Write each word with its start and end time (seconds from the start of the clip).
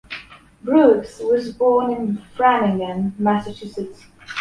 Brooks 0.63 1.19
was 1.19 1.53
born 1.53 1.91
in 1.93 2.17
Framingham, 2.35 3.13
Massachusetts. 3.19 4.07